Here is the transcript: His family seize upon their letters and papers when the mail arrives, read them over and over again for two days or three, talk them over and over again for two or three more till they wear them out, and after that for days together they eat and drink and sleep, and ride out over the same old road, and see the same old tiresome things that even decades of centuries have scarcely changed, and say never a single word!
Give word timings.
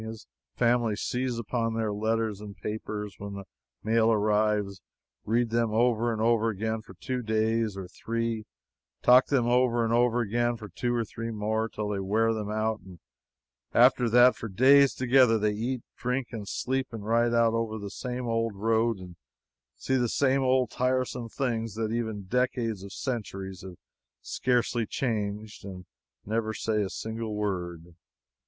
His 0.03 0.25
family 0.55 0.95
seize 0.95 1.37
upon 1.37 1.75
their 1.75 1.93
letters 1.93 2.41
and 2.41 2.57
papers 2.57 3.13
when 3.19 3.35
the 3.35 3.43
mail 3.83 4.11
arrives, 4.11 4.81
read 5.25 5.51
them 5.51 5.71
over 5.71 6.11
and 6.11 6.19
over 6.19 6.49
again 6.49 6.81
for 6.81 6.95
two 6.95 7.21
days 7.21 7.77
or 7.77 7.87
three, 7.87 8.45
talk 9.03 9.27
them 9.27 9.45
over 9.45 9.83
and 9.85 9.93
over 9.93 10.21
again 10.21 10.57
for 10.57 10.69
two 10.69 10.95
or 10.95 11.05
three 11.05 11.29
more 11.29 11.69
till 11.69 11.89
they 11.89 11.99
wear 11.99 12.33
them 12.33 12.49
out, 12.49 12.79
and 12.79 12.97
after 13.75 14.09
that 14.09 14.35
for 14.35 14.49
days 14.49 14.95
together 14.95 15.37
they 15.37 15.53
eat 15.53 15.83
and 15.83 16.01
drink 16.01 16.29
and 16.31 16.47
sleep, 16.47 16.87
and 16.91 17.05
ride 17.05 17.35
out 17.35 17.53
over 17.53 17.77
the 17.77 17.91
same 17.91 18.25
old 18.27 18.55
road, 18.55 18.97
and 18.97 19.17
see 19.75 19.97
the 19.97 20.09
same 20.09 20.41
old 20.41 20.71
tiresome 20.71 21.29
things 21.29 21.75
that 21.75 21.91
even 21.91 22.23
decades 22.23 22.81
of 22.81 22.91
centuries 22.91 23.61
have 23.61 23.75
scarcely 24.23 24.87
changed, 24.87 25.63
and 25.63 25.85
say 25.85 26.29
never 26.31 26.49
a 26.85 26.89
single 26.89 27.35
word! 27.35 27.93